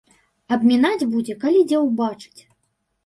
Абмінаць 0.55 1.07
будзе, 1.13 1.35
калі 1.43 1.61
дзе 1.73 1.77
ўбачыць. 1.87 2.41